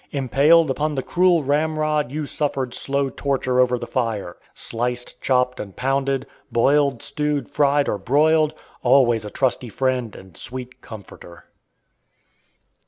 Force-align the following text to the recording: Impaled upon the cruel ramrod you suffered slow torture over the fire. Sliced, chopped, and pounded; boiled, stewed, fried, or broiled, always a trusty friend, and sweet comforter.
Impaled 0.09 0.71
upon 0.71 0.95
the 0.95 1.03
cruel 1.03 1.43
ramrod 1.43 2.11
you 2.11 2.25
suffered 2.25 2.73
slow 2.73 3.07
torture 3.07 3.59
over 3.59 3.77
the 3.77 3.85
fire. 3.85 4.35
Sliced, 4.55 5.21
chopped, 5.21 5.59
and 5.59 5.75
pounded; 5.75 6.25
boiled, 6.51 7.03
stewed, 7.03 7.51
fried, 7.51 7.87
or 7.87 7.99
broiled, 7.99 8.55
always 8.81 9.25
a 9.25 9.29
trusty 9.29 9.69
friend, 9.69 10.15
and 10.15 10.35
sweet 10.35 10.81
comforter. 10.81 11.45